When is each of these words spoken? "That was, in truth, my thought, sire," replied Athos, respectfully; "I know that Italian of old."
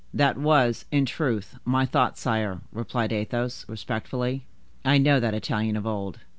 "That 0.15 0.35
was, 0.35 0.85
in 0.91 1.05
truth, 1.05 1.59
my 1.63 1.85
thought, 1.85 2.17
sire," 2.17 2.61
replied 2.71 3.13
Athos, 3.13 3.65
respectfully; 3.69 4.45
"I 4.83 4.97
know 4.97 5.19
that 5.19 5.35
Italian 5.35 5.75
of 5.75 5.85
old." 5.85 6.17